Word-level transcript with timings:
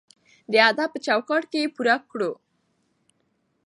د 0.51 0.53
ادب 0.69 0.89
په 0.93 0.99
چوکاټ 1.05 1.43
کې 1.51 1.59
یې 1.63 1.73
پوره 1.75 1.95
کړو. 2.11 2.31